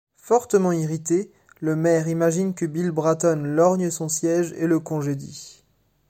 [0.17, 1.29] Fortement irrité,
[1.59, 5.63] le maire imagine que Bill Bratton lorgne son siège et le congédie.